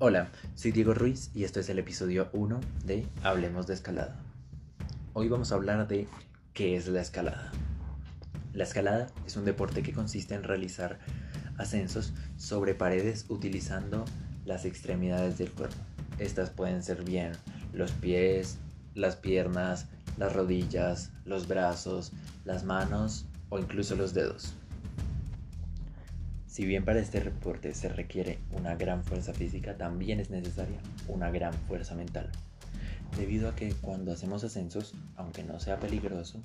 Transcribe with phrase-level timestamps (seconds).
[0.00, 4.20] Hola, soy Diego Ruiz y esto es el episodio 1 de Hablemos de Escalada.
[5.12, 6.08] Hoy vamos a hablar de
[6.52, 7.52] qué es la escalada.
[8.52, 10.98] La escalada es un deporte que consiste en realizar
[11.58, 14.04] ascensos sobre paredes utilizando
[14.44, 15.76] las extremidades del cuerpo.
[16.18, 17.30] Estas pueden ser bien
[17.72, 18.58] los pies,
[18.96, 19.86] las piernas,
[20.18, 22.10] las rodillas, los brazos,
[22.44, 24.56] las manos o incluso los dedos.
[26.54, 31.28] Si bien para este deporte se requiere una gran fuerza física, también es necesaria una
[31.32, 32.30] gran fuerza mental.
[33.16, 36.38] Debido a que cuando hacemos ascensos, aunque no sea peligroso,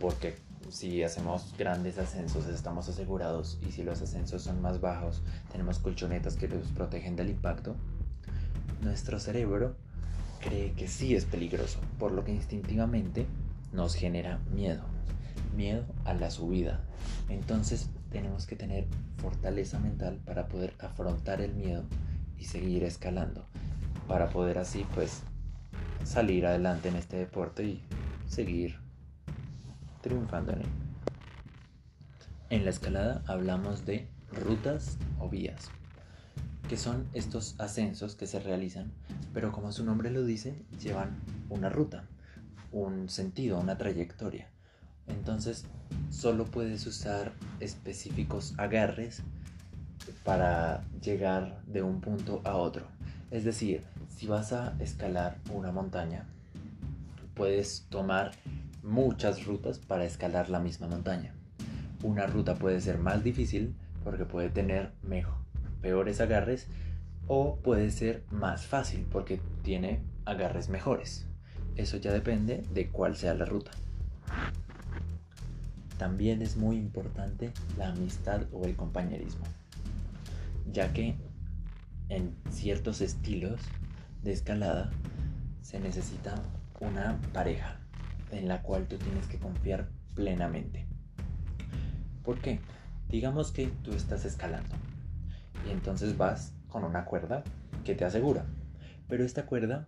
[0.00, 0.36] porque
[0.70, 5.20] si hacemos grandes ascensos estamos asegurados y si los ascensos son más bajos
[5.52, 7.76] tenemos colchonetas que nos protegen del impacto,
[8.80, 9.76] nuestro cerebro
[10.40, 13.26] cree que sí es peligroso, por lo que instintivamente
[13.74, 14.95] nos genera miedo,
[15.56, 16.84] miedo a la subida.
[17.28, 21.84] Entonces tenemos que tener fortaleza mental para poder afrontar el miedo
[22.38, 23.46] y seguir escalando,
[24.06, 25.22] para poder así pues
[26.04, 27.82] salir adelante en este deporte y
[28.28, 28.76] seguir
[30.02, 30.68] triunfando en él.
[32.48, 35.70] En la escalada hablamos de rutas o vías,
[36.68, 38.92] que son estos ascensos que se realizan,
[39.34, 42.04] pero como su nombre lo dice, llevan una ruta,
[42.70, 44.48] un sentido, una trayectoria.
[45.08, 45.64] Entonces,
[46.10, 49.22] solo puedes usar específicos agarres
[50.24, 52.86] para llegar de un punto a otro.
[53.30, 53.82] Es decir,
[54.16, 56.26] si vas a escalar una montaña,
[57.34, 58.32] puedes tomar
[58.82, 61.34] muchas rutas para escalar la misma montaña.
[62.02, 65.34] Una ruta puede ser más difícil porque puede tener mejor,
[65.82, 66.68] peores agarres
[67.26, 71.26] o puede ser más fácil porque tiene agarres mejores.
[71.74, 73.72] Eso ya depende de cuál sea la ruta.
[75.98, 79.44] También es muy importante la amistad o el compañerismo,
[80.72, 81.16] ya que
[82.08, 83.60] en ciertos estilos
[84.22, 84.90] de escalada
[85.62, 86.34] se necesita
[86.80, 87.80] una pareja
[88.30, 90.86] en la cual tú tienes que confiar plenamente.
[92.22, 92.60] ¿Por qué?
[93.08, 94.74] Digamos que tú estás escalando
[95.66, 97.42] y entonces vas con una cuerda
[97.84, 98.44] que te asegura,
[99.08, 99.86] pero esta cuerda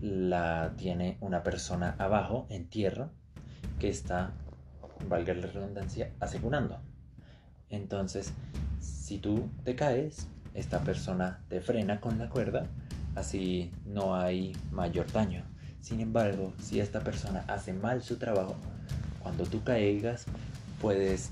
[0.00, 3.10] la tiene una persona abajo en tierra
[3.78, 4.32] que está
[5.08, 6.78] valga la redundancia, asegurando.
[7.70, 8.32] Entonces,
[8.80, 12.66] si tú te caes, esta persona te frena con la cuerda,
[13.14, 15.44] así no hay mayor daño.
[15.80, 18.54] Sin embargo, si esta persona hace mal su trabajo,
[19.20, 20.26] cuando tú caigas,
[20.80, 21.30] puedes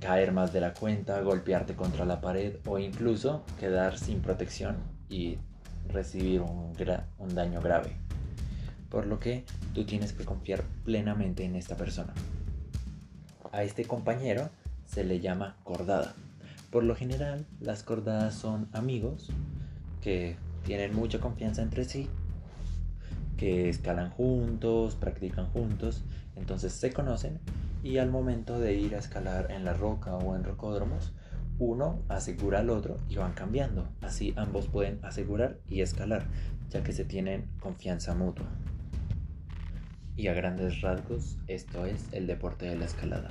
[0.00, 4.76] caer más de la cuenta, golpearte contra la pared o incluso quedar sin protección
[5.08, 5.38] y
[5.88, 6.72] recibir un,
[7.18, 7.96] un daño grave.
[8.90, 9.44] Por lo que
[9.74, 12.14] tú tienes que confiar plenamente en esta persona.
[13.54, 14.50] A este compañero
[14.84, 16.16] se le llama cordada.
[16.72, 19.30] Por lo general, las cordadas son amigos
[20.02, 22.10] que tienen mucha confianza entre sí,
[23.36, 26.02] que escalan juntos, practican juntos,
[26.34, 27.38] entonces se conocen
[27.84, 31.12] y al momento de ir a escalar en la roca o en rocódromos,
[31.60, 33.86] uno asegura al otro y van cambiando.
[34.00, 36.26] Así ambos pueden asegurar y escalar,
[36.70, 38.48] ya que se tienen confianza mutua.
[40.16, 43.30] Y a grandes rasgos, esto es el deporte de la escalada.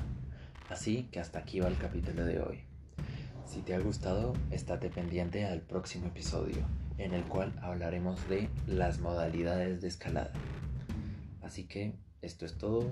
[0.70, 2.60] Así que hasta aquí va el capítulo de hoy.
[3.46, 6.66] Si te ha gustado, estate pendiente al próximo episodio,
[6.98, 10.34] en el cual hablaremos de las modalidades de escalada.
[11.42, 12.90] Así que esto es todo,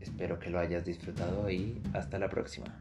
[0.00, 2.80] espero que lo hayas disfrutado y hasta la próxima.